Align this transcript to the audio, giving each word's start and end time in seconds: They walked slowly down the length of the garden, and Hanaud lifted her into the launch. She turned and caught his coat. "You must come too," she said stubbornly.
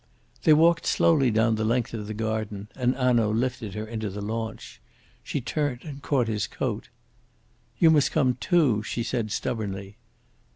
They 0.45 0.53
walked 0.53 0.87
slowly 0.87 1.29
down 1.29 1.53
the 1.57 1.63
length 1.63 1.93
of 1.93 2.07
the 2.07 2.15
garden, 2.15 2.69
and 2.73 2.95
Hanaud 2.95 3.33
lifted 3.35 3.75
her 3.75 3.85
into 3.85 4.09
the 4.09 4.19
launch. 4.19 4.81
She 5.23 5.41
turned 5.41 5.83
and 5.83 6.01
caught 6.01 6.27
his 6.27 6.47
coat. 6.47 6.89
"You 7.77 7.91
must 7.91 8.09
come 8.11 8.33
too," 8.41 8.81
she 8.81 9.03
said 9.03 9.31
stubbornly. 9.31 9.97